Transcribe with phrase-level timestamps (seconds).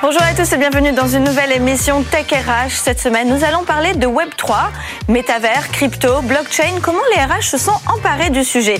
[0.00, 2.70] Bonjour à tous et bienvenue dans une nouvelle émission Tech RH.
[2.70, 4.68] Cette semaine, nous allons parler de Web3,
[5.08, 8.76] métavers, crypto, blockchain, comment les RH se sont emparés du sujet.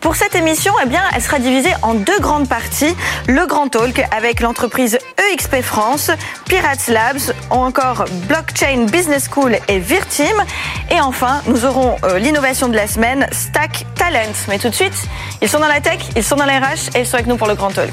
[0.00, 2.96] Pour cette émission, eh elle sera divisée en deux grandes parties.
[3.28, 4.98] Le Grand Talk avec l'entreprise
[5.30, 6.10] EXP France,
[6.46, 10.42] Pirates Labs, ou encore Blockchain Business School et Virtim.
[10.90, 14.32] Et enfin, nous aurons euh, l'innovation de la semaine, Stack Talent.
[14.48, 14.96] Mais tout de suite,
[15.42, 17.36] ils sont dans la tech, ils sont dans les RH et ils sont avec nous
[17.36, 17.92] pour le Grand Talk.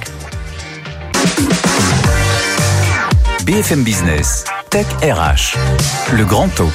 [3.50, 5.58] BFM Business, Tech RH,
[6.16, 6.70] le grand talk.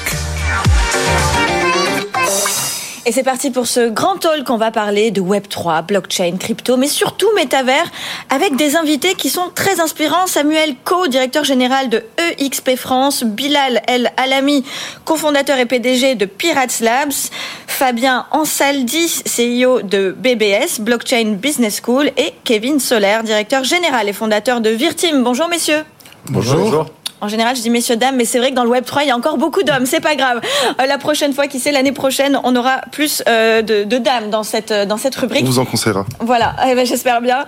[3.06, 4.50] Et c'est parti pour ce grand talk.
[4.50, 7.88] On va parler de Web3, blockchain, crypto, mais surtout métavers,
[8.28, 10.26] avec des invités qui sont très inspirants.
[10.26, 12.02] Samuel Co, directeur général de
[12.40, 14.64] EXP France, Bilal El Alami,
[15.04, 17.30] cofondateur et PDG de Pirates Labs,
[17.68, 24.60] Fabien Ansaldi, CEO de BBS, Blockchain Business School, et Kevin Soler, directeur général et fondateur
[24.60, 25.22] de Virtim.
[25.22, 25.84] Bonjour messieurs.
[26.30, 26.86] Bonjour.
[27.20, 29.08] En général, je dis messieurs, dames, mais c'est vrai que dans le Web 3, il
[29.08, 29.86] y a encore beaucoup d'hommes.
[29.86, 30.42] C'est pas grave.
[30.78, 34.42] Euh, la prochaine fois, qui sait, l'année prochaine, on aura plus euh, de, dames dans
[34.42, 35.42] cette, euh, dans cette rubrique.
[35.42, 36.04] On vous en conseillera.
[36.20, 37.46] Voilà, eh ben, j'espère bien.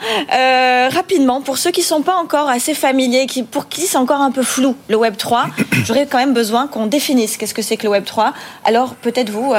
[0.88, 4.30] rapidement, pour ceux qui sont pas encore assez familiers, qui, pour qui c'est encore un
[4.30, 5.46] peu flou, le Web 3,
[5.84, 8.32] j'aurais quand même besoin qu'on définisse qu'est-ce que c'est que le Web 3.
[8.64, 9.52] Alors, peut-être vous...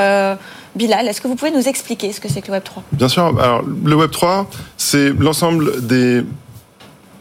[0.76, 3.10] Bilal, est-ce que vous pouvez nous expliquer ce que c'est que le Web 3 Bien
[3.10, 3.34] sûr.
[3.42, 6.24] Alors, le Web 3, c'est l'ensemble des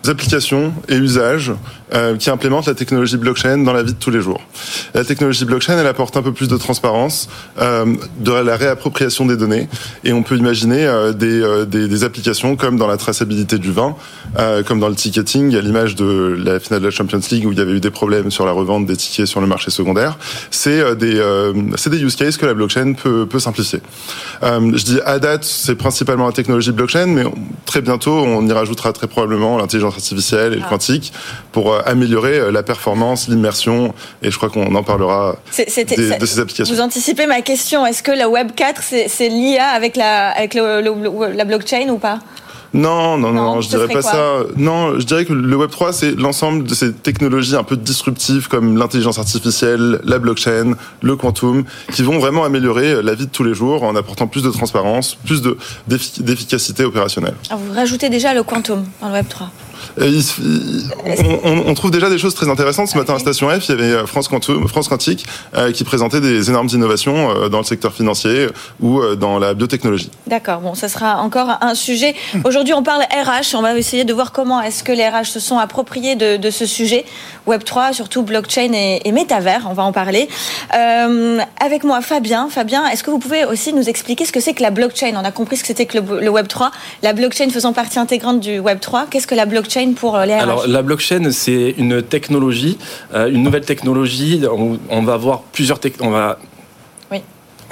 [0.09, 1.53] applications et usages
[1.95, 4.41] euh, qui implémentent la technologie blockchain dans la vie de tous les jours.
[4.95, 7.29] La technologie blockchain, elle apporte un peu plus de transparence,
[7.61, 9.69] euh, de la réappropriation des données,
[10.03, 13.97] et on peut imaginer euh, des, applications comme dans la traçabilité du vin,
[14.67, 17.59] comme dans le ticketing, à l'image de la finale de la Champions League où il
[17.59, 20.19] y avait eu des problèmes sur la revente des tickets sur le marché secondaire.
[20.51, 23.81] C'est des, use cases que la blockchain peut simplifier.
[24.43, 27.25] je dis à date, c'est principalement la technologie blockchain, mais
[27.65, 30.69] très bientôt, on y rajoutera très probablement l'intelligence artificielle et le ah.
[30.69, 31.12] quantique
[31.53, 35.65] pour euh, améliorer euh, la performance, l'immersion, et je crois qu'on en parlera de
[36.27, 36.75] ces applications.
[36.75, 41.45] Vous anticipez ma question, est-ce que la Web 4, c'est l'IA avec, la, avec la
[41.45, 42.19] blockchain ou pas?
[42.77, 44.41] Non, non, non, je dirais pas ça.
[44.56, 48.49] Non, je dirais que le Web 3, c'est l'ensemble de ces technologies un peu disruptives
[48.49, 53.45] comme l'intelligence artificielle, la blockchain, le quantum, qui vont vraiment améliorer la vie de tous
[53.45, 55.43] les jours en apportant plus de transparence, plus
[55.87, 57.35] d'efficacité opérationnelle.
[57.49, 59.51] Alors vous rajoutez déjà le quantum dans le Web 3
[59.97, 62.88] on, trouve déjà des choses très intéressantes.
[62.88, 64.28] Ce matin à Station F, il y avait euh, France,
[64.66, 68.48] France Quantique euh, qui présentait des énormes innovations euh, dans le secteur financier
[68.81, 70.10] ou dans la biotechnologie.
[70.26, 72.14] D'accord, bon, ça sera encore un sujet.
[72.44, 73.54] Aujourd'hui, on parle RH.
[73.54, 76.66] On va essayer de voir comment est-ce que les RH se sont appropriés de, ce
[76.66, 77.04] sujet.
[77.47, 80.28] Web3, surtout blockchain et, et métavers, on va en parler.
[80.70, 82.48] avec moi, Fabien.
[82.50, 85.12] Fabien, est-ce que vous pouvez aussi nous expliquer ce que c'est que la blockchain?
[85.14, 86.70] On a compris ce que c'était que le, le Web3.
[87.03, 89.06] La blockchain faisant partie intégrante du Web3.
[89.10, 89.66] Qu'est-ce que la blockchain?
[89.97, 92.78] Pour euh, les RH Alors la blockchain, c'est une technologie,
[93.15, 94.43] euh, une nouvelle technologie.
[94.50, 96.16] On, on va voir plusieurs technologies.
[96.16, 96.38] Va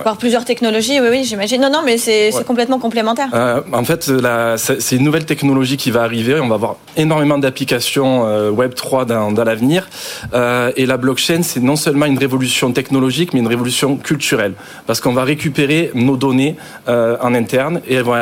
[0.03, 1.61] Voir plusieurs technologies, oui, oui, j'imagine.
[1.61, 3.29] Non, non, mais c'est complètement complémentaire.
[3.33, 4.11] Euh, en fait,
[4.57, 6.41] c'est une nouvelle technologie qui va arriver.
[6.41, 9.89] On va avoir énormément d'applications euh, Web 3 dans, dans l'avenir.
[10.33, 14.55] Euh, et la blockchain, c'est non seulement une révolution technologique, mais une révolution culturelle.
[14.87, 16.57] Parce qu'on va récupérer nos données
[16.87, 18.15] en interne et elles vont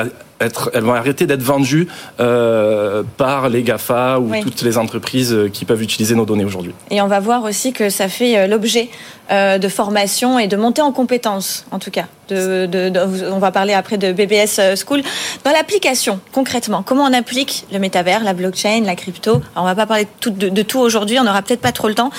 [0.72, 1.88] elles vont arrêter d'être vendues
[2.20, 6.72] euh, par les GAFA ou toutes les entreprises euh, qui peuvent utiliser nos données aujourd'hui.
[6.90, 8.88] Et on va voir aussi que ça fait euh, l'objet
[9.30, 12.04] de formation et de montée en compétences, en tout cas.
[12.30, 15.00] on va parler après de BBS School.
[15.42, 19.30] Dans l'application, concrètement, comment on applique le métavers, la blockchain, la crypto?
[19.30, 21.88] Alors, On va pas parler de tout, de, tout aujourd'hui, on n'aura peut-être pas trop
[21.88, 22.10] le temps.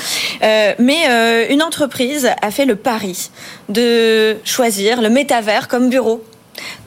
[0.41, 3.29] mais une entreprise a fait le pari
[3.69, 6.23] de choisir le métavers comme bureau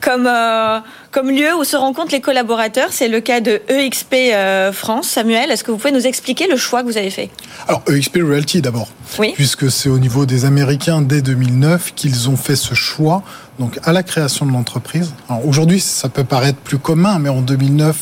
[0.01, 0.79] comme, euh,
[1.11, 2.89] comme lieu où se rencontrent les collaborateurs.
[2.91, 5.07] C'est le cas de EXP euh, France.
[5.07, 7.29] Samuel, est-ce que vous pouvez nous expliquer le choix que vous avez fait?
[7.67, 8.89] Alors, EXP Realty d'abord.
[9.19, 9.33] Oui.
[9.35, 13.23] Puisque c'est au niveau des Américains dès 2009 qu'ils ont fait ce choix,
[13.59, 15.13] donc à la création de l'entreprise.
[15.45, 17.95] Aujourd'hui, ça peut paraître plus commun, mais en 2009,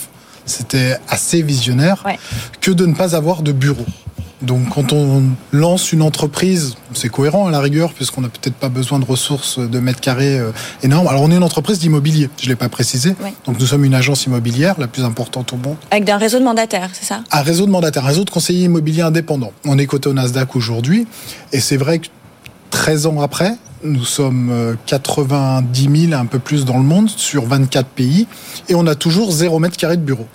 [0.45, 2.03] c'était assez visionnaire
[2.61, 3.85] que de ne pas avoir de bureau.
[4.45, 8.69] Donc quand on lance une entreprise, c'est cohérent à la rigueur, puisqu'on n'a peut-être pas
[8.69, 10.51] besoin de ressources de mètres carrés euh,
[10.83, 11.07] énormes.
[11.07, 13.15] Alors on est une entreprise d'immobilier, je ne l'ai pas précisé.
[13.45, 15.77] Donc nous sommes une agence immobilière, la plus importante au monde.
[15.91, 17.21] Avec un réseau de mandataires, c'est ça?
[17.31, 19.51] Un réseau de mandataires, un réseau de conseillers immobiliers indépendants.
[19.65, 21.07] On est coté au Nasdaq aujourd'hui,
[21.51, 22.07] et c'est vrai que
[22.69, 23.53] 13 ans après,
[23.83, 28.27] nous sommes 90 euh, 000, un peu plus dans le monde, sur 24 pays,
[28.69, 30.27] et on a toujours 0 mètre carré de bureau.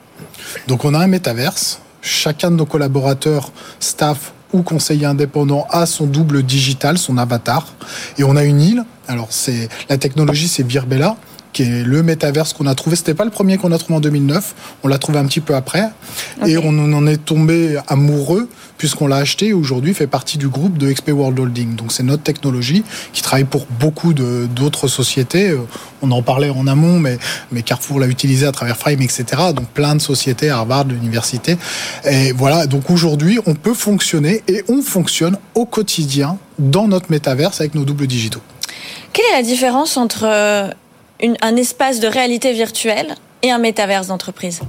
[0.67, 6.07] Donc on a un métaverse, chacun de nos collaborateurs, staff ou conseillers indépendants a son
[6.07, 7.67] double digital, son avatar.
[8.19, 8.85] Et on a une île.
[9.07, 11.17] Alors, c'est la technologie, c'est Virbella.
[11.53, 12.97] Qui est le métaverse qu'on a trouvé.
[12.97, 14.55] C'était pas le premier qu'on a trouvé en 2009.
[14.83, 15.91] On l'a trouvé un petit peu après.
[16.47, 18.49] Et on en est tombé amoureux
[18.79, 21.77] puisqu'on l'a acheté aujourd'hui fait partie du groupe de XP World Holding.
[21.77, 22.83] Donc c'est notre technologie
[23.13, 25.55] qui travaille pour beaucoup d'autres sociétés.
[26.01, 27.19] On en parlait en amont, mais,
[27.53, 29.25] mais Carrefour l'a utilisé à travers Frame, etc.
[29.55, 31.59] Donc plein de sociétés, Harvard, l'université.
[32.05, 37.61] Et voilà, donc aujourd'hui, on peut fonctionner et on fonctionne au quotidien dans notre métaverse
[37.61, 38.41] avec nos doubles digitaux.
[39.13, 40.25] Quelle est la différence entre
[41.41, 44.61] un espace de réalité virtuelle et un métaverse d'entreprise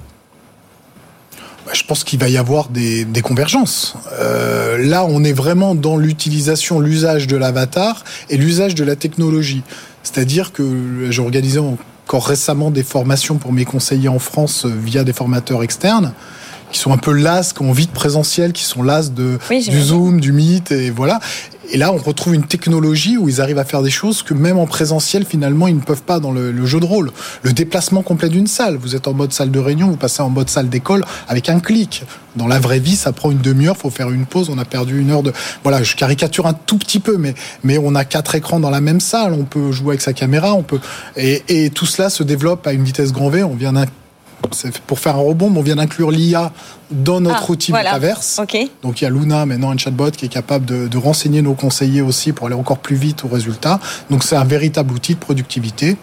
[1.65, 3.93] bah, je pense qu'il va y avoir des, convergences.
[4.19, 9.61] Euh, là, on est vraiment dans l'utilisation, l'usage de l'avatar et l'usage de la technologie.
[10.01, 15.03] C'est-à-dire que j'ai organisé encore récemment des formations pour mes conseillers en France euh, via
[15.03, 16.13] des formateurs externes
[16.71, 19.81] qui sont un peu las, qui ont envie de présentiel, qui sont las de, du
[19.81, 21.19] Zoom, du Meet, et voilà.
[21.73, 24.57] Et là, on retrouve une technologie où ils arrivent à faire des choses que même
[24.57, 27.11] en présentiel, finalement, ils ne peuvent pas dans le, jeu de rôle.
[27.43, 28.75] Le déplacement complet d'une salle.
[28.75, 31.61] Vous êtes en mode salle de réunion, vous passez en mode salle d'école avec un
[31.61, 32.03] clic.
[32.35, 34.99] Dans la vraie vie, ça prend une demi-heure, faut faire une pause, on a perdu
[34.99, 35.31] une heure de...
[35.63, 38.81] Voilà, je caricature un tout petit peu, mais, mais on a quatre écrans dans la
[38.81, 40.79] même salle, on peut jouer avec sa caméra, on peut...
[41.15, 43.85] Et, et tout cela se développe à une vitesse grand V, on vient d'un
[44.87, 46.51] pour faire un rebond, on vient d'inclure l'IA
[46.89, 48.41] dans notre ah, outil Metaverse.
[48.83, 52.01] Donc il y a Luna, maintenant un chatbot qui est capable de, renseigner nos conseillers
[52.01, 53.79] aussi pour aller encore plus vite au résultat.
[54.09, 55.97] Donc c'est un véritable outil de productivité.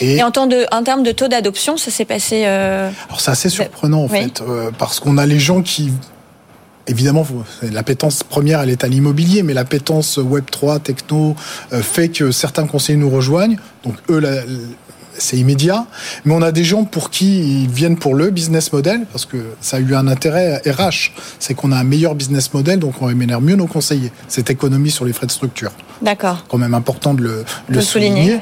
[0.00, 2.44] Et, en, termes de, en termes de taux d'adoption, ça s'est passé.
[2.46, 5.92] Euh, Alors c'est assez surprenant en fait, euh, parce qu'on a les gens qui
[6.86, 7.26] Évidemment,
[7.62, 11.34] l'appétence première, elle est à l'immobilier, mais l'appétence Web3, techno,
[11.72, 13.56] euh, fait que certains conseillers nous rejoignent.
[13.84, 14.42] Donc, eux, la,
[15.18, 15.86] c'est immédiat,
[16.24, 19.36] mais on a des gens pour qui ils viennent pour le business model, parce que
[19.60, 23.06] ça a eu un intérêt RH, c'est qu'on a un meilleur business model, donc on
[23.06, 24.12] rémunère mieux nos conseillers.
[24.28, 25.72] Cette économie sur les frais de structure.
[26.02, 26.44] D'accord.
[26.48, 28.40] Quand même important de le, souligner.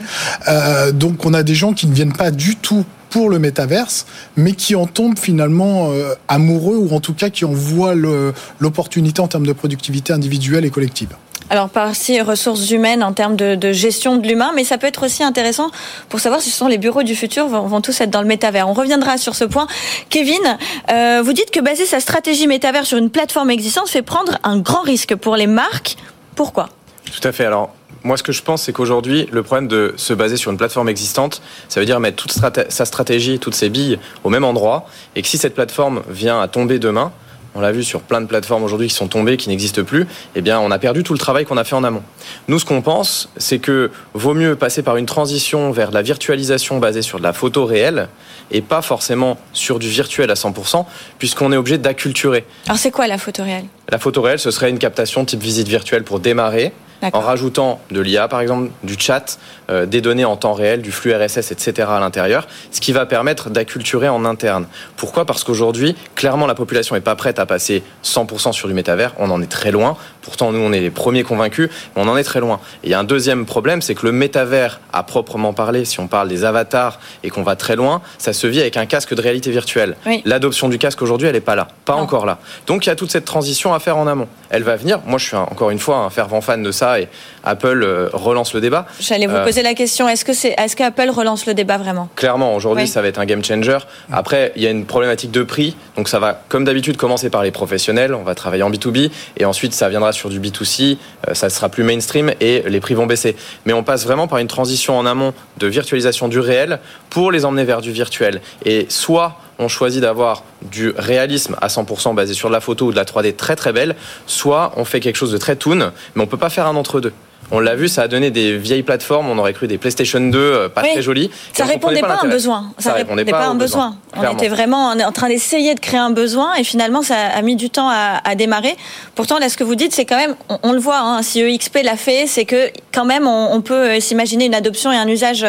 [0.49, 4.07] Euh, donc on a des gens qui ne viennent pas du tout pour le métaverse,
[4.37, 9.21] mais qui en tombent finalement euh, amoureux, ou en tout cas qui en voient l'opportunité
[9.21, 11.11] en termes de productivité individuelle et collective.
[11.51, 15.05] Alors par ces ressources humaines en termes de, gestion de l'humain, mais ça peut être
[15.05, 15.71] aussi intéressant
[16.09, 18.29] pour savoir si ce sont les bureaux du futur vont, vont tous être dans le
[18.29, 18.69] métavers.
[18.69, 19.67] On reviendra sur ce point.
[20.09, 20.59] Kevin,
[20.91, 24.59] euh, vous dites que baser sa stratégie métavers sur une plateforme existante fait prendre un
[24.59, 25.97] grand risque pour les marques.
[26.35, 26.69] Pourquoi?
[27.05, 27.45] Tout à fait.
[27.45, 27.75] Alors
[28.05, 30.89] moi, ce que je pense, c'est qu'aujourd'hui, le problème de se baser sur une plateforme
[30.89, 35.23] existante, ça veut dire mettre toute sa stratégie, toutes ses billes au même endroit, et
[35.23, 37.13] que si cette plateforme vient à tomber demain,
[37.55, 40.41] on l'a vu sur plein de plateformes aujourd'hui qui sont tombées, qui n'existent plus, eh
[40.41, 42.03] bien, on a perdu tout le travail qu'on a fait en amont.
[42.49, 46.79] Nous, ce qu'on pense, c'est que vaut mieux passer par une transition vers la virtualisation
[46.79, 48.09] basée sur de la photo réelle
[48.51, 50.85] et pas forcément sur du virtuel à 100%,
[51.19, 52.45] puisqu'on est obligé d'acculturer.
[52.67, 53.67] Alors, c'est quoi la photo réelle?
[53.89, 56.73] La photo réelle, ce serait une captation type visite virtuelle pour démarrer
[57.13, 59.39] en rajoutant de l'IA, par exemple, du chat,
[59.71, 61.89] euh, des données en temps réel, du flux RSS, etc.
[61.91, 64.67] à l'intérieur, ce qui va permettre d'acculturer en interne.
[64.97, 65.25] Pourquoi?
[65.25, 69.13] Parce qu'aujourd'hui, clairement, la population n'est pas prête à passer 100% sur du métavers.
[69.19, 69.97] On en est très loin.
[70.23, 72.61] Pourtant, nous, on est les premiers convaincus, mais on en est très loin.
[72.85, 75.99] Et il y a un deuxième problème, c'est que le métavers, à proprement parler, si
[76.01, 79.15] on parle des avatars et qu'on va très loin, ça se vit avec un casque
[79.15, 79.97] de réalité virtuelle.
[80.25, 82.39] L'adoption du casque aujourd'hui, elle n'est pas là, pas encore là.
[82.67, 84.29] Donc il y a toute cette transition à faire en amont.
[84.51, 85.01] Elle va venir.
[85.07, 87.09] Moi, je suis encore une fois un fervent fan de ça et
[87.45, 88.87] Apple euh, relance le débat.
[89.01, 90.09] J'allais vous euh, poser la question.
[90.09, 92.09] Est-ce que c'est, est-ce qu'Apple relance le débat vraiment?
[92.17, 93.79] Clairement, aujourd'hui, ça va être un game changer.
[94.11, 97.43] Après, il y a une problématique de prix, donc ça va, comme d'habitude, commencer par
[97.43, 98.15] les professionnels.
[98.15, 100.97] On va travailler en B2B et ensuite ça viendra sur du B2C,
[101.29, 103.37] euh, ça sera plus mainstream et les prix vont baisser.
[103.67, 106.81] Mais on passe vraiment par une transition en amont de virtualisation du réel
[107.11, 108.41] pour les emmener vers du virtuel.
[108.65, 112.91] Et soit on choisit d'avoir du réalisme à 100% basé sur de la photo ou
[112.91, 116.23] de la 3D très très belle, soit on fait quelque chose de très toon, mais
[116.23, 117.13] on peut pas faire un entre deux.
[117.55, 119.29] On l'a vu, ça a donné des vieilles plateformes.
[119.29, 121.31] On aurait cru des PlayStation 2 euh, pas très jolies.
[121.53, 122.73] Ça répondait pas, à un besoin.
[122.79, 123.95] Ça, répondait pas à un besoin.
[124.17, 127.55] On était vraiment en train d'essayer de créer un besoin et finalement ça a mis
[127.55, 128.75] du temps à, démarrer.
[129.15, 130.99] Pourtant, là, ce que vous dites, c'est quand même, on, le voit.
[130.99, 134.91] Hein, si EXP l'a fait, c'est que quand même on, peut euh, s'imaginer une adoption
[134.91, 135.45] et un usage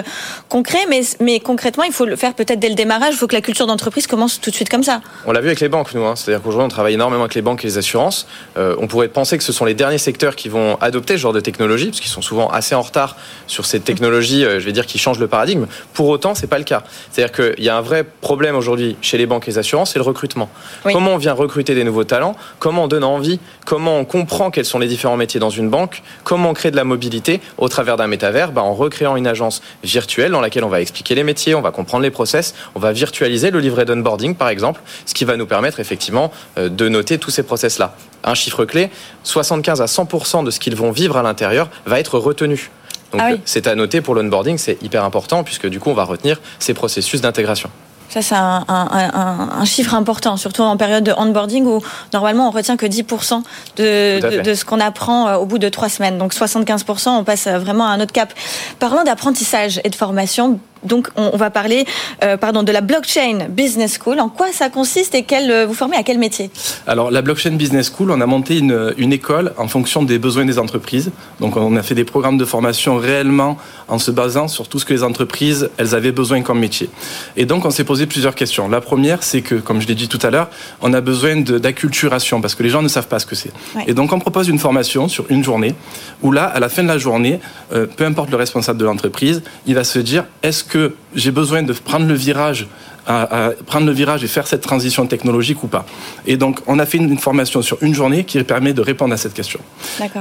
[0.50, 3.14] concret, mais, mais concrètement, il faut le faire peut-être dès le démarrage.
[3.14, 5.00] Il faut que la culture d'entreprise commence tout de suite comme ça.
[5.26, 6.04] On l'a vu avec les banques, nous.
[6.04, 6.18] Hein.
[6.18, 8.28] C'est-à-dire qu'aujourd'hui, on travaille énormément avec les banques et les assurances.
[8.58, 11.34] Euh, on pourrait penser que ce sont les derniers secteurs qui vont adopter ce genre
[11.34, 14.72] de technologie parce qu'ils sont souvent assez en retard sur ces technologies, euh, je vais
[14.72, 15.68] dire, qui changent le paradigme.
[15.94, 16.82] Pour autant, c'est pas le cas.
[17.12, 20.00] C'est-à-dire qu'il y a un vrai problème aujourd'hui chez les banques et les assurances, c'est
[20.00, 20.50] le recrutement.
[20.84, 22.36] Comment on vient recruter des nouveaux talents?
[22.58, 23.40] Comment on donne envie?
[23.66, 26.02] Comment on comprend quels sont les différents métiers dans une banque?
[26.24, 28.52] Comment on crée de la mobilité au travers d'un métavers?
[28.52, 31.70] Bah, En recréant une agence virtuelle dans laquelle on va expliquer les métiers, on va
[31.70, 35.46] comprendre les process, on va virtualiser le livret d'onboarding, par exemple, ce qui va nous
[35.46, 38.89] permettre effectivement euh, de noter tous ces process-là un chiffre clé,
[39.24, 42.72] 75 à 100% de ce qu'ils vont vivre à l'intérieur va être retenu.
[43.12, 46.03] Donc ah c'est à noter pour l'onboarding, c'est hyper important puisque du coup on va
[46.03, 47.70] retenir ces processus d'intégration.
[48.10, 51.82] Ça, c'est un, chiffre important, surtout en période de onboarding où
[52.13, 53.42] normalement on retient que 10%
[53.77, 56.20] de, de, ce qu'on apprend euh, au bout de trois semaines.
[56.20, 58.32] Donc 75%, on passe vraiment à un autre cap.
[58.77, 61.86] Parlant d'apprentissage et de formation, donc, on, va parler
[62.24, 64.20] euh, pardon, de la Blockchain Business School.
[64.20, 66.50] En quoi ça consiste et quel, euh, vous formez à quel métier?
[66.88, 70.46] Alors, la Blockchain Business School, on a monté une, une, école en fonction des besoins
[70.46, 71.12] des entreprises.
[71.40, 74.86] Donc, on a fait des programmes de formation réellement en se basant sur tout ce
[74.86, 76.90] que les entreprises, elles avaient besoin comme métier.
[77.38, 78.68] Et donc, on s'est posé plusieurs questions.
[78.68, 80.50] La première, c'est que, comme je l'ai dit tout à l'heure,
[80.82, 83.52] on a besoin d'acculturation parce que les gens ne savent pas ce que c'est.
[83.88, 85.75] Et donc, on propose une formation sur une journée
[86.22, 87.40] où là, à la fin de la journée,
[87.74, 91.62] euh, peu importe le responsable de l'entreprise, il va se dire, est-ce que j'ai besoin
[91.62, 92.68] de prendre le virage
[93.06, 95.86] à, prendre le virage et faire cette transition technologique ou pas.
[96.25, 99.18] Et donc, on a fait une, formation sur une journée qui permet de répondre à
[99.18, 99.60] cette question.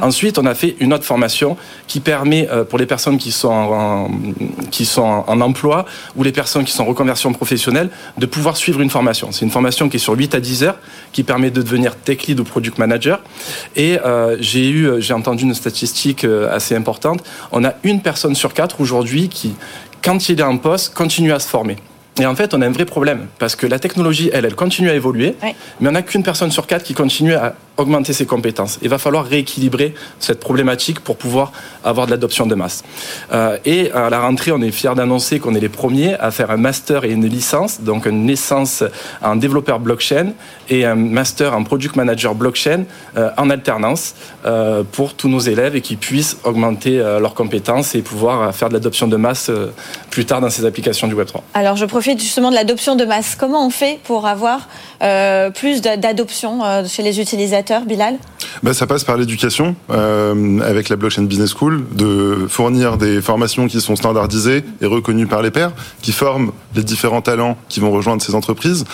[0.00, 1.56] Ensuite, on a fait une autre formation
[1.86, 4.10] qui permet, euh, pour les personnes qui sont en,
[4.70, 5.84] qui sont en, emploi
[6.16, 9.32] ou les personnes qui sont en reconversion professionnelle, de pouvoir suivre une formation.
[9.32, 10.78] C'est une formation qui est sur 8 à 10 heures,
[11.12, 13.20] qui permet de devenir tech lead ou product manager.
[13.76, 17.22] Et euh, j'ai eu, j'ai entendu une statistique euh, assez importante.
[17.52, 19.54] On a une personne sur quatre aujourd'hui qui,
[20.02, 21.76] quand il est en poste, continue à se former.
[22.20, 24.90] Et en fait, on a un vrai problème parce que la technologie, elle, elle continue
[24.90, 25.34] à évoluer,
[25.80, 28.78] mais on n'a qu'une personne sur quatre qui continue à augmenter ses compétences.
[28.82, 31.52] Il va falloir rééquilibrer cette problématique pour pouvoir
[31.84, 32.82] avoir de l'adoption de masse.
[33.32, 36.50] Euh, et à la rentrée, on est fiers d'annoncer qu'on est les premiers à faire
[36.50, 38.84] un master et une licence, donc une licence
[39.22, 40.32] en développeur blockchain
[40.68, 42.84] et un master en product manager blockchain
[43.16, 44.14] euh, en alternance
[44.44, 48.74] euh, pour tous nos élèves et qui puissent augmenter leurs compétences et pouvoir faire de
[48.74, 49.50] l'adoption de masse
[50.10, 51.40] plus tard dans ces applications du Web3.
[51.54, 53.36] Alors, je profite justement de l'adoption de masse.
[53.38, 54.68] Comment on fait pour avoir
[55.54, 58.18] plus d'adoption chez les utilisateurs Bilal?
[58.62, 63.66] Bah, Ça passe par l'éducation, euh, avec la Blockchain Business School, de fournir des formations
[63.66, 67.90] qui sont standardisées et reconnues par les pairs, qui forment les différents talents qui vont
[67.90, 68.84] rejoindre ces entreprises.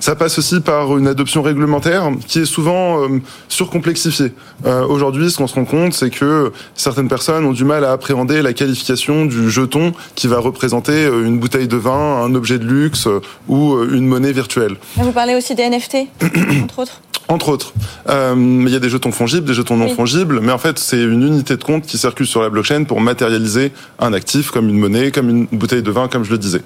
[0.00, 4.32] Ça passe aussi par une adoption réglementaire qui est souvent euh, surcomplexifiée.
[4.66, 7.92] Euh, aujourd'hui, ce qu'on se rend compte, c'est que certaines personnes ont du mal à
[7.92, 12.64] appréhender la qualification du jeton qui va représenter une bouteille de vin, un objet de
[12.64, 13.08] luxe
[13.48, 14.76] ou une monnaie virtuelle.
[14.96, 15.96] Vous parlez aussi des NFT,
[16.62, 17.72] entre autres entre autres.
[18.08, 21.02] Euh, il y a des jetons fongibles, des jetons non fongibles, mais en fait, c'est
[21.02, 24.78] une unité de compte qui circule sur la blockchain pour matérialiser un actif comme une
[24.78, 26.62] monnaie, comme une bouteille de vin, comme je le disais.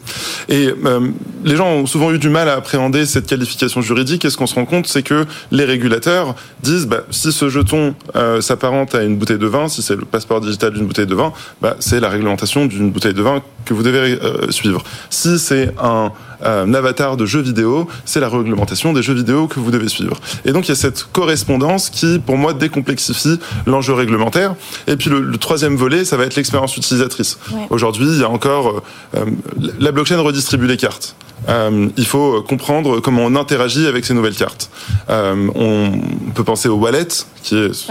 [0.48, 1.08] Et euh,
[1.44, 4.46] les gens ont souvent eu du mal à appréhender cette qualification juridique, et ce qu'on
[4.46, 9.02] se rend compte, c'est que les régulateurs disent, bah, si ce jeton euh, s'apparente à
[9.02, 11.32] une bouteille de vin, si c'est le passeport digital d'une bouteille de vin,
[11.62, 14.82] bah, c'est la réglementation d'une bouteille de vin que vous devez euh, suivre.
[15.10, 16.12] Si c'est un
[16.42, 20.18] un avatar de jeu vidéo, c'est la réglementation des jeux vidéo que vous devez suivre.
[20.44, 24.54] Et donc il y a cette correspondance qui, pour moi, décomplexifie l'enjeu réglementaire.
[24.86, 27.38] Et puis le, troisième volet, ça va être l'expérience utilisatrice.
[27.70, 28.82] Aujourd'hui, il y a encore
[29.16, 29.24] euh,
[29.78, 31.14] la blockchain redistribue les cartes.
[31.48, 34.70] Euh, il faut comprendre comment on interagit avec ces nouvelles cartes.
[35.08, 35.92] Euh, on
[36.34, 37.08] peut penser au wallet,
[37.42, 37.88] qui est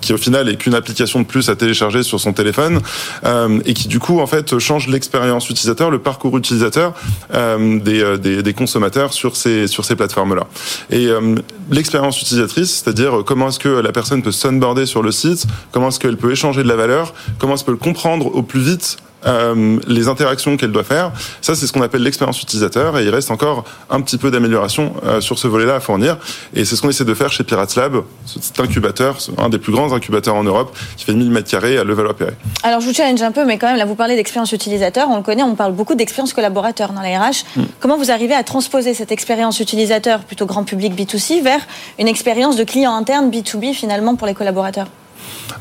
[0.00, 2.80] qui au final est qu'une application de plus à télécharger sur son téléphone
[3.24, 6.94] euh, et qui du coup en fait change l'expérience utilisateur, le parcours utilisateur
[7.34, 10.46] euh, des, euh, des, des, consommateurs sur ces sur ces plateformes là.
[10.90, 11.36] Et euh,
[11.70, 16.00] l'expérience utilisatrice, c'est-à-dire comment est-ce que la personne peut s'onboarder sur le site, comment est-ce
[16.00, 18.98] qu'elle peut échanger de la valeur, comment est-ce qu'elle peut le comprendre au plus vite
[19.26, 21.12] euh, les interactions qu'elle doit faire.
[21.40, 24.94] Ça, c'est ce qu'on appelle l'expérience utilisateur et il reste encore un petit peu d'amélioration
[25.04, 26.18] euh, sur ce volet-là à fournir.
[26.54, 29.72] Et c'est ce qu'on essaie de faire chez Pirates Lab, cet incubateur, un des plus
[29.72, 32.36] grands incubateurs en Europe, qui fait 1000 mètres carrés à Levallois-Perret.
[32.62, 35.08] Alors, je vous challenge un peu, mais quand même, là, vous parlez d'expérience utilisateur.
[35.10, 37.44] On le connaît, on parle beaucoup d'expérience collaborateur dans la RH.
[37.56, 37.62] Hmm.
[37.80, 41.60] Comment vous arrivez à transposer cette expérience utilisateur plutôt grand public B2C vers
[41.98, 44.88] une expérience de client interne B2B finalement pour les collaborateurs?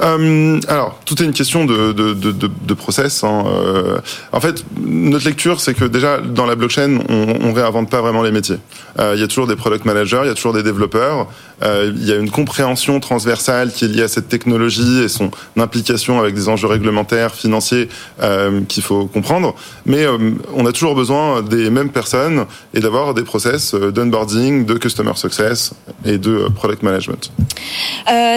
[0.02, 3.24] Euh, alors, tout est une question de, process.
[3.24, 3.44] Hein.
[3.48, 4.00] Euh,
[4.32, 8.24] en fait, notre lecture, c'est que déjà, dans la blockchain, on, on réinvente pas vraiment
[8.24, 8.58] les métiers.
[9.00, 11.28] Euh, il y a toujours des product managers, il y a toujours des développeurs.
[11.62, 15.32] Euh, il y a une compréhension transversale qui est liée à cette technologie et son
[15.58, 17.90] implication avec des enjeux réglementaires, financiers
[18.22, 19.56] euh, qu'il faut comprendre.
[19.86, 20.18] Mais euh,
[20.56, 25.74] on a toujours besoin des mêmes personnes et d'avoir des process d'onboarding, de customer success
[26.06, 27.32] et de product management.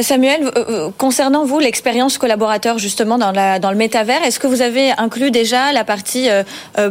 [0.02, 0.50] Samuel,
[0.98, 5.84] concernant vous l'expérience collaborateur justement dans, le métavers, est-ce que vous avez inclus déjà la
[5.84, 6.28] partie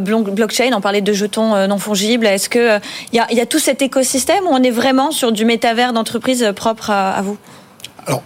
[0.00, 0.70] blockchain?
[0.74, 2.26] On parlait de jetons non fongibles.
[2.26, 2.78] Est-ce que
[3.12, 5.92] il y a, y a tout cet écosystème où on est vraiment sur du métavers
[5.92, 6.15] d'entreprise?
[6.52, 7.36] Propre à, vous
[8.06, 8.22] Alors,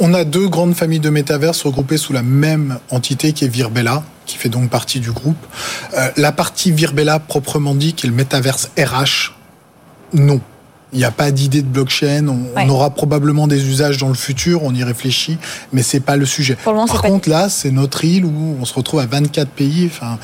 [0.00, 4.02] on, a deux grandes familles de métaverses regroupées sous la même entité qui est Virbella,
[4.26, 5.46] qui fait donc partie du groupe.
[5.96, 9.32] Euh, la partie Virbella proprement dit, qui est le métaverse RH,
[10.14, 10.40] non.
[10.92, 12.26] Il n'y a pas d'idée de blockchain.
[12.28, 14.62] On, aura probablement des usages dans le futur.
[14.62, 15.38] On y réfléchit,
[15.72, 16.56] mais c'est pas le sujet.
[16.64, 19.90] Par contre, là, c'est notre île où on se retrouve à 24 pays.
[19.90, 20.18] Enfin,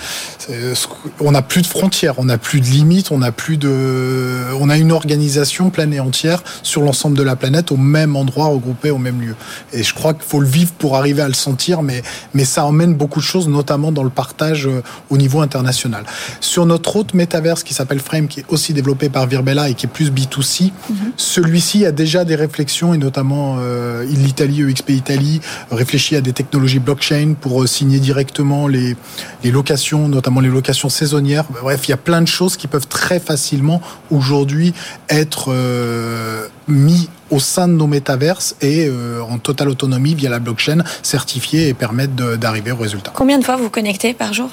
[1.20, 4.68] on n'a plus de frontières, on n'a plus de limites, on n'a plus de, on
[4.68, 8.90] a une organisation pleine et entière sur l'ensemble de la planète au même endroit, regroupé
[8.90, 9.36] au même lieu.
[9.72, 12.02] Et je crois qu'il faut le vivre pour arriver à le sentir, mais
[12.34, 16.04] mais ça emmène beaucoup de choses, notamment dans le partage euh, au niveau international.
[16.40, 19.86] Sur notre autre métaverse qui s'appelle Frame, qui est aussi développé par Virbella et qui
[19.86, 21.12] est plus B2C, mhm.
[21.16, 26.78] celui-ci a déjà des réflexions, et notamment euh, l'Italie, EXP Italie, réfléchit à des technologies
[26.78, 28.96] blockchain pour euh, signer directement les,
[29.44, 31.44] les locations, notamment les locations saisonnières.
[31.62, 34.74] Bref, il y a plein de choses qui peuvent très facilement aujourd'hui
[35.08, 38.90] être euh, mis au sein de nos métaverses et
[39.28, 43.12] en totale autonomie via la blockchain certifiée et permettre d'arriver au résultat.
[43.14, 44.50] Combien de fois vous connectez par jour?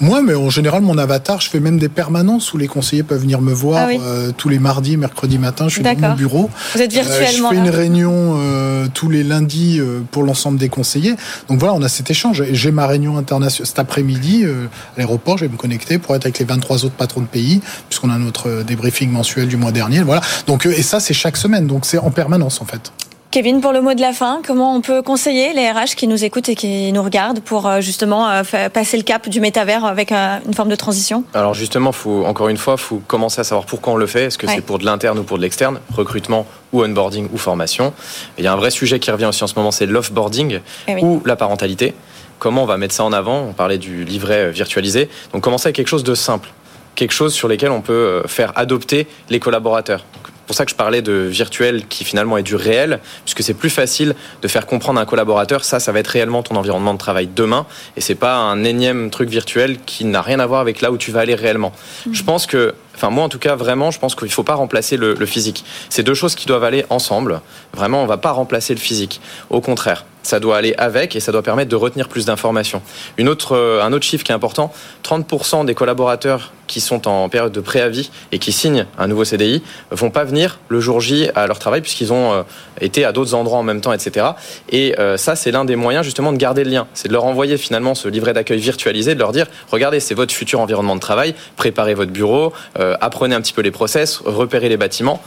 [0.00, 3.20] Moi, mais en général, mon avatar, je fais même des permanences où les conseillers peuvent
[3.20, 5.68] venir me voir ah euh, tous les mardis, mercredis matin.
[5.68, 6.50] Je suis dans mon bureau.
[6.74, 7.48] Vous êtes virtuellement.
[7.48, 9.80] Euh, je fais une réunion euh, tous les lundis
[10.10, 11.14] pour l'ensemble des conseillers.
[11.48, 12.42] Donc voilà, on a cet échange.
[12.50, 14.48] J'ai ma réunion internationale cet après-midi à
[14.96, 15.38] l'aéroport.
[15.38, 18.18] Je vais me connecter pour être avec les 23 autres patrons de pays, puisqu'on a
[18.18, 20.00] notre débriefing mensuel du mois dernier.
[20.02, 20.22] Voilà.
[20.46, 21.66] Donc et ça, c'est chaque semaine.
[21.66, 22.92] Donc c'est en permanence en fait.
[23.30, 26.24] Kevin, pour le mot de la fin, comment on peut conseiller les RH qui nous
[26.24, 30.10] écoutent et qui nous regardent pour euh, justement euh, passer le cap du métavers avec
[30.10, 31.22] euh, une forme de transition?
[31.32, 34.24] Alors justement, faut, encore une fois, il faut commencer à savoir pourquoi on le fait.
[34.24, 35.78] Est-ce que c'est pour de l'interne ou pour de l'externe?
[35.94, 37.92] Recrutement ou onboarding ou formation.
[38.36, 40.58] il y a un vrai sujet qui revient aussi en ce moment, c'est l'offboarding
[40.88, 41.94] eh ou la parentalité.
[42.40, 43.42] Comment on va mettre ça en avant?
[43.48, 45.08] On parlait du livret virtualisé.
[45.32, 46.48] Donc commencer avec quelque chose de simple
[46.96, 50.04] quelque chose sur lequel on peut faire adopter les collaborateurs
[50.50, 53.70] pour ça que je parlais de virtuel qui finalement est du réel, puisque c'est plus
[53.70, 56.98] facile de faire comprendre à un collaborateur ça, ça va être réellement ton environnement de
[56.98, 57.66] travail demain,
[57.96, 60.98] et c'est pas un énième truc virtuel qui n'a rien à voir avec là où
[60.98, 61.70] tu vas aller réellement.
[62.04, 62.14] Mmh.
[62.14, 64.56] Je pense que Enfin, moi, en tout cas, vraiment, je pense qu'il ne faut pas
[64.56, 65.64] remplacer le, le physique.
[65.88, 67.40] C'est deux choses qui doivent aller ensemble.
[67.72, 69.22] Vraiment, on ne va pas remplacer le physique.
[69.48, 72.82] Au contraire, ça doit aller avec et ça doit permettre de retenir plus d'informations.
[73.16, 74.72] Une autre, euh, un autre chiffre qui est important
[75.02, 79.62] 30% des collaborateurs qui sont en période de préavis et qui signent un nouveau CDI
[79.90, 82.42] vont pas venir le jour J à leur travail puisqu'ils ont euh,
[82.80, 84.26] été à d'autres endroits en même temps, etc.
[84.68, 86.86] Et euh, ça, c'est l'un des moyens justement de garder le lien.
[86.94, 90.32] C'est de leur envoyer finalement ce livret d'accueil virtualisé, de leur dire regardez, c'est votre
[90.32, 92.52] futur environnement de travail, préparez votre bureau,
[93.00, 95.20] apprenez un petit peu les process, repérez les bâtiments.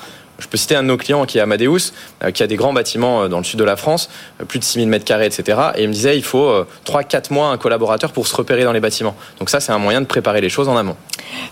[0.44, 2.74] Je peux citer un de nos clients qui est Amadeus, euh, qui a des grands
[2.74, 4.10] bâtiments euh, dans le sud de la France,
[4.48, 5.58] plus de 6000 mètres carrés, etc.
[5.76, 6.54] Et il me disait, il faut
[6.86, 9.16] 3-4 mois un collaborateur pour se repérer dans les bâtiments.
[9.40, 10.98] Donc ça, c'est un moyen de préparer les choses en amont.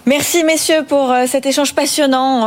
[0.06, 2.43] Merci messieurs pour cet échange passionnant.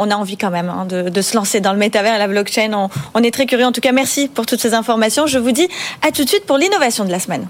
[0.00, 2.72] On a envie quand même hein, de, se lancer dans le métavers et la blockchain.
[2.72, 3.66] On, on est très curieux.
[3.66, 5.26] En tout cas, merci pour toutes ces informations.
[5.26, 5.68] Je vous dis
[6.06, 7.48] à tout de suite pour l'innovation de la semaine.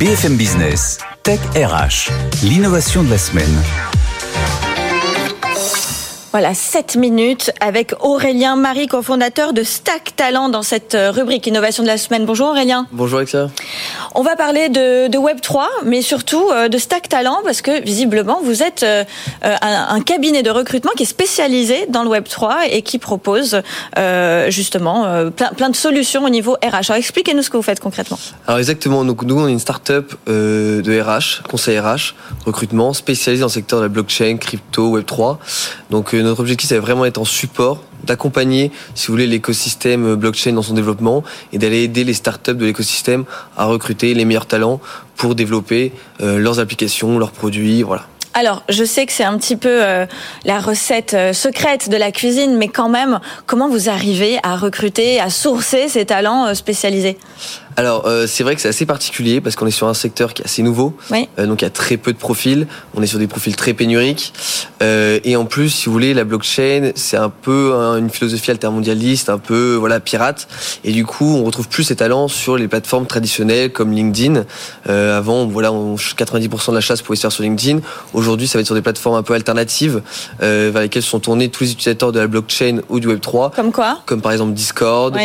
[0.00, 0.98] BFM Business.
[1.22, 2.10] Tech RH,
[2.42, 3.54] l'innovation de la semaine.
[6.32, 11.82] Voilà, 7 minutes avec Aurélien Marie, cofondateur de Stack Talent dans cette euh, rubrique Innovation
[11.82, 12.24] de la semaine.
[12.24, 12.86] Bonjour Aurélien.
[12.92, 13.50] Bonjour Alexia.
[14.14, 18.38] On va parler de, de Web3, mais surtout euh, de Stack Talent, parce que visiblement,
[18.44, 19.02] vous êtes euh,
[19.42, 23.60] un, cabinet de recrutement qui est spécialisé dans le Web3 et qui propose
[24.48, 26.90] justement plein, plein, de solutions au niveau RH.
[26.90, 28.18] Alors expliquez-nous ce que vous faites concrètement.
[28.46, 32.14] Alors exactement, donc nous on est une start-up de RH, conseil RH,
[32.46, 35.36] recrutement, spécialisé dans le secteur de la blockchain, crypto, Web3.
[35.90, 40.62] Donc notre objectif, c'est vraiment être en support, d'accompagner, si vous voulez, l'écosystème blockchain dans
[40.62, 43.24] son développement et d'aller aider les startups de l'écosystème
[43.56, 44.80] à recruter les meilleurs talents
[45.16, 48.06] pour développer euh, leurs applications, leurs produits, voilà.
[48.32, 50.06] Alors, je sais que c'est un petit peu euh,
[50.44, 55.20] la recette euh, secrète de la cuisine, mais quand même, comment vous arrivez à recruter,
[55.20, 57.18] à sourcer ces talents spécialisés?
[57.80, 60.42] Alors, euh, c'est vrai que c'est assez particulier parce qu'on est sur un secteur qui
[60.42, 60.94] est assez nouveau.
[61.12, 62.66] Euh, donc, il y a très peu de profils.
[62.94, 64.34] On est sur des profils très pénuriques.
[64.82, 69.30] Euh, et en plus, si vous voulez, la blockchain, c'est un peu une philosophie altermondialiste,
[69.30, 70.46] un peu voilà pirate.
[70.84, 74.44] Et du coup, on retrouve plus ces talents sur les plateformes traditionnelles comme LinkedIn.
[74.86, 77.80] avant, voilà, 90% de la chasse pouvait se faire sur LinkedIn.
[78.12, 80.02] Aujourd'hui, ça va être sur des plateformes un peu alternatives
[80.40, 83.52] vers lesquelles sont tournés tous les utilisateurs de la blockchain ou du Web 3.
[83.52, 84.02] Comme quoi?
[84.04, 85.16] Comme par exemple Discord,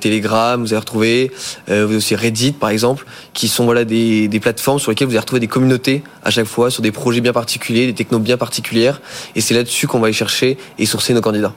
[0.00, 0.60] Telegram.
[0.60, 1.32] Vous allez retrouver
[1.68, 5.12] euh, vous avez aussi Reddit par exemple, qui sont des, des, plateformes sur lesquelles vous
[5.12, 8.36] allez retrouver des communautés à chaque fois sur des projets bien particuliers, des technos bien
[8.36, 9.00] particulières,
[9.34, 11.54] et c'est là-dessus qu'on va aller chercher et sourcer nos candidats.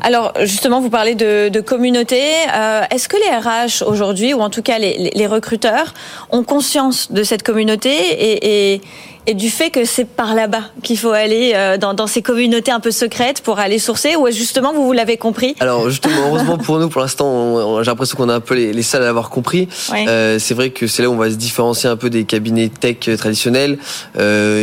[0.00, 2.20] Alors justement, vous parlez de, communauté.
[2.54, 5.94] Euh, est-ce que les RH aujourd'hui, ou en tout cas les, recruteurs,
[6.30, 8.80] ont conscience de cette communauté et,
[9.26, 12.72] et du fait que c'est par là-bas qu'il faut aller euh, dans, dans, ces communautés
[12.72, 15.54] un peu secrètes pour aller sourcer ou justement vous, vous l'avez compris?
[15.60, 18.82] Alors justement, heureusement pour nous, pour l'instant, j'ai l'impression qu'on a un peu les, les
[18.82, 19.68] seuls à l'avoir compris.
[19.92, 22.68] Euh, c'est vrai que c'est là où on va se différencier un peu des cabinets
[22.68, 23.78] tech traditionnels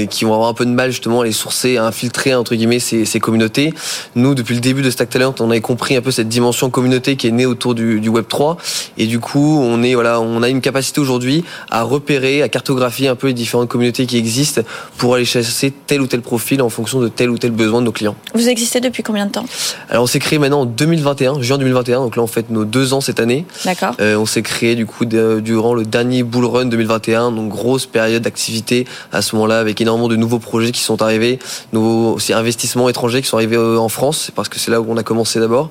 [0.09, 2.79] qui vont avoir un peu de mal justement à les sourcer, à infiltrer entre guillemets
[2.79, 3.73] ces, ces communautés.
[4.15, 7.15] Nous, depuis le début de Stack Talent, on avait compris un peu cette dimension communauté
[7.15, 8.57] qui est née autour du, du Web 3
[8.97, 13.07] et du coup, on est voilà, on a une capacité aujourd'hui à repérer, à cartographier
[13.07, 14.61] un peu les différentes communautés qui existent
[14.97, 17.85] pour aller chasser tel ou tel profil en fonction de tel ou tel besoin de
[17.85, 18.15] nos clients.
[18.33, 19.45] Vous existez depuis combien de temps?
[19.89, 22.93] Alors on s'est créé maintenant en 2021, juin 2021, donc là on fait nos deux
[22.93, 23.45] ans cette année.
[23.65, 23.95] D'accord.
[23.99, 28.23] Euh, on s'est créé du coup durant le dernier Bull Run 2021, donc grosse période
[28.23, 31.39] d'activité à ce moment-là avec énormément de nouveaux projets qui sont arrivés,
[31.73, 34.85] nouveaux aussi investissements étrangers qui sont arrivés euh, en France, parce que c'est là où
[34.89, 35.69] on a commencé d'abord.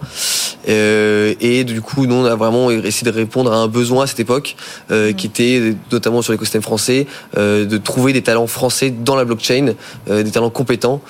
[0.69, 4.07] Euh, et du coup, nous on a vraiment essayé de répondre à un besoin à
[4.07, 4.57] cette époque,
[4.91, 9.25] euh, qui était notamment sur l'écosystème français, euh, de trouver des talents français dans la
[9.25, 9.75] blockchain,
[10.09, 11.01] des talents compétents,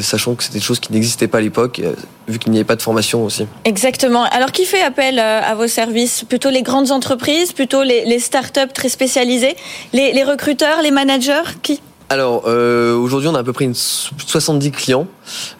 [0.00, 1.80] sachant que c'était des choses qui n'existaient pas à l'époque,
[2.28, 3.46] vu qu'il n'y avait pas de formation aussi.
[3.64, 4.24] Exactement.
[4.24, 6.24] Alors qui fait appel à vos services?
[6.28, 9.56] Plutôt les grandes entreprises, plutôt les, les startups très spécialisées,
[9.92, 11.48] les, les recruteurs, les managers?
[11.62, 15.06] Qui alors euh, aujourd'hui on a à peu près une 70 clients.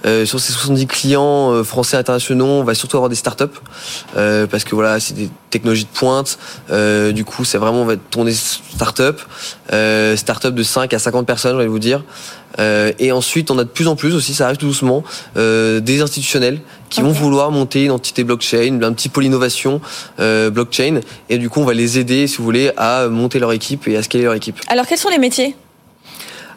[0.05, 3.45] Euh, sur ces 70 clients euh, français internationaux, on va surtout avoir des startups
[4.17, 6.39] euh, parce que voilà c'est des technologies de pointe.
[6.71, 9.21] Euh, du coup c'est vraiment on va tourner startup,
[9.73, 12.03] euh, startup de 5 à 50 personnes, je vais vous dire.
[12.59, 15.05] et ensuite on a de plus en plus aussi, ça arrive tout doucement,
[15.37, 16.61] des institutionnels
[16.91, 19.81] qui vont vouloir monter une entité blockchain, un petit pôle innovation
[20.19, 23.87] blockchain, et du coup on va les aider si vous voulez à monter leur équipe
[23.87, 24.59] et à scaler leur équipe.
[24.67, 25.55] Alors quels sont les métiers?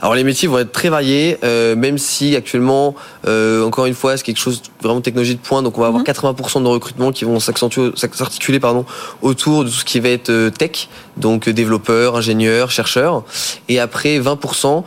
[0.04, 2.94] Alors les métiers vont être très variés, euh, même si actuellement,
[3.26, 5.64] euh, encore une fois, c'est quelque chose de vraiment technologie de pointe.
[5.64, 6.64] Donc on va avoir 80% mhm.
[6.66, 8.84] de recrutements qui vont s'articuler pardon
[9.22, 13.24] autour de tout ce qui va être euh, tech, donc développeurs, ingénieurs, chercheurs.
[13.70, 14.84] Et après 20%,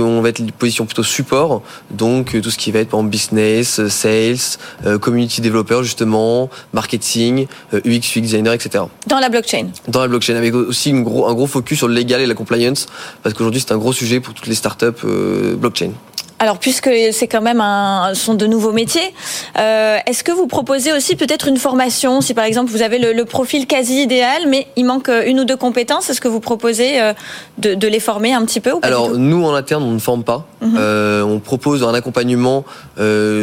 [0.00, 3.12] on va être une position plutôt support, donc tout ce qui va être par exemple
[3.12, 8.82] business, sales, community developer justement, marketing, UX, UX designer, etc.
[9.06, 9.68] Dans la blockchain.
[9.86, 12.34] Dans la blockchain, avec aussi une gros, un gros focus sur le légal et la
[12.34, 12.86] compliance,
[13.22, 15.92] parce qu'aujourd'hui c'est un gros sujet pour toutes les startups euh, blockchain.
[16.40, 19.12] Alors, puisque c'est quand même un, sont de nouveaux métiers,
[19.58, 23.24] euh, est-ce que vous proposez aussi peut-être une formation Si par exemple vous avez le,
[23.24, 27.00] profil quasi idéal, mais il manque euh, une ou deux compétences, est-ce que vous proposez
[27.00, 27.12] euh,
[27.58, 30.22] de, de, les former un petit peu ou Alors nous en interne on ne forme
[30.22, 30.46] pas.
[30.60, 30.76] Mhm.
[30.78, 32.64] euh, on propose un accompagnement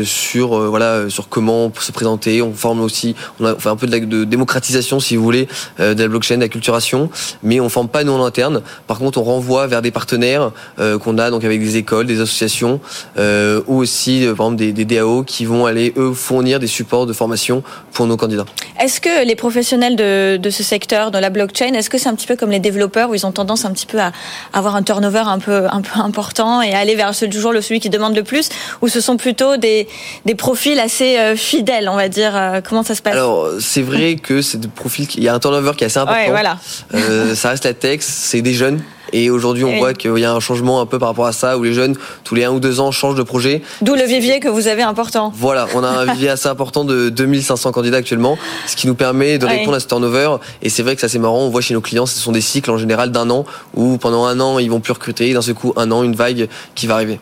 [0.05, 2.41] sur euh, voilà sur comment se présenter.
[2.41, 5.47] On forme aussi, on fait un peu de, de démocratisation si vous voulez
[5.79, 7.09] de la blockchain, d'acculturation,
[7.43, 8.61] mais on forme pas nous en interne.
[8.87, 12.79] Par contre on renvoie vers des partenaires qu'on a donc avec des écoles, des associations
[13.17, 17.05] euh, ou aussi euh, par exemple des, DAO qui vont aller eux fournir des supports
[17.05, 17.63] de formation
[17.93, 18.45] pour nos candidats.
[18.79, 22.15] Est-ce que les professionnels de, de, ce secteur, de la blockchain, est-ce que c'est un
[22.15, 24.11] petit peu comme les développeurs où ils ont tendance un petit peu à
[24.53, 27.89] avoir un turnover un peu un peu important et aller vers toujours le celui qui
[27.89, 28.49] demande le plus,
[28.81, 29.87] ou ce sont plutôt des
[30.25, 32.61] des profils assez euh, fidèles, on va dire.
[32.67, 33.13] comment ça se passe?
[33.13, 35.99] Alors c'est vrai que c'est des profils, il y a un turnover qui est assez
[35.99, 36.19] important.
[36.19, 36.57] Ouais, voilà.
[36.93, 38.81] euh, ça reste la tech, c'est des jeunes
[39.13, 41.57] et aujourd'hui, on voit qu'il y a un changement un peu par rapport à ça,
[41.57, 43.61] où les jeunes, tous les un ou deux ans, changent de projet.
[43.81, 45.31] D'où le vivier que vous avez important.
[45.33, 49.37] Voilà, on a un vivier assez important de 2500 candidats actuellement, ce qui nous permet
[49.37, 50.37] de répondre à ce turnover.
[50.61, 52.41] Et c'est vrai que ça c'est marrant, on voit chez nos clients, ce sont des
[52.41, 55.41] cycles en général d'un an, où pendant un an, ils vont plus recruter, et d'un
[55.41, 57.19] seul coup, un an, une vague qui va arriver.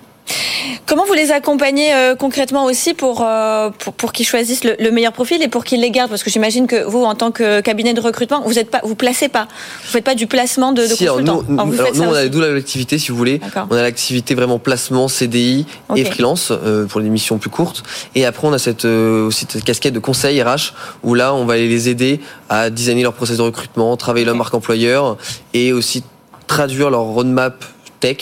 [0.86, 5.14] Comment vous les accompagnez euh, concrètement aussi pour, euh, pour, pour qu'ils choisissent le, meilleur
[5.14, 6.10] profil et pour qu'ils les gardent?
[6.10, 8.96] Parce que j'imagine que vous, en tant que cabinet de recrutement, vous êtes pas, vous
[8.96, 9.48] placez pas,
[9.84, 11.44] vous faites pas du placement de, de consultants.
[11.48, 13.40] nous, on a d'où l'activité, si vous voulez.
[13.70, 17.84] On a l'activité vraiment placement, CDI et freelance euh, pour les missions plus courtes.
[18.16, 21.58] Et après, on a cette, aussi cette casquette de conseil RH où là, on va
[21.58, 25.18] les aider à designer leur process de recrutement, travailler leur marque employeur
[25.54, 26.04] et aussi
[26.48, 27.64] traduire leur roadmap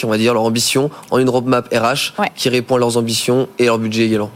[0.03, 3.65] on va dire, leur ambition, en une roadmap RH qui répond à leurs ambitions et
[3.65, 4.31] leur budget également.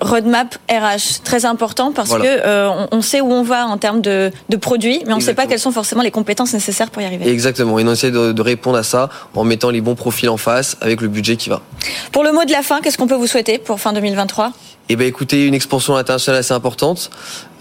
[0.00, 4.32] Roadmap RH, très important parce que euh, on, sait où on va en termes de,
[4.60, 7.28] produits, mais on ne sait pas quelles sont forcément les compétences nécessaires pour y arriver.
[7.30, 10.36] Exactement, et on essaie de, de, répondre à ça en mettant les bons profils en
[10.36, 11.60] face avec le budget qui va.
[12.10, 14.52] Pour le mot de la fin, qu'est-ce qu'on peut vous souhaiter pour fin 2023
[14.88, 17.10] eh ben écoutez, une expansion internationale assez importante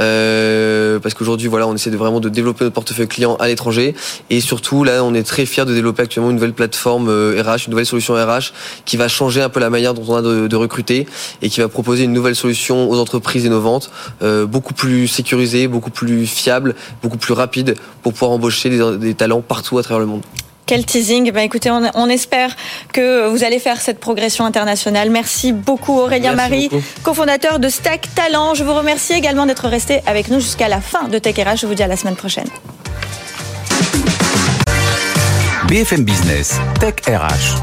[0.01, 3.95] euh, parce qu'aujourd'hui voilà, on essaie de vraiment de développer notre portefeuille client à l'étranger
[4.29, 7.57] et surtout là, on est très fier de développer actuellement une nouvelle plateforme RH, euh,
[7.65, 8.53] une nouvelle solution RH
[8.86, 11.07] qui va changer un peu la manière dont on a de, recruter
[11.41, 15.91] et qui va proposer une nouvelle solution aux entreprises innovantes, euh, beaucoup plus sécurisée, beaucoup
[15.91, 20.05] plus fiable, beaucoup plus rapide pour pouvoir embaucher des, des talents partout à travers le
[20.07, 20.21] monde.
[20.65, 21.32] Quel teasing.
[21.32, 22.56] Ben, écoutez, on, espère
[22.93, 25.10] que vous allez faire cette progression internationale.
[25.10, 26.69] Merci beaucoup Aurélien Marie,
[27.04, 28.54] cofondateur de Stack Talent.
[28.54, 31.58] Je vous remercie également d'être resté avec nous jusqu'à la fin de Tech RH.
[31.62, 32.47] Je vous dis à la semaine prochaine.
[35.67, 37.62] BFM Business, Tech RH.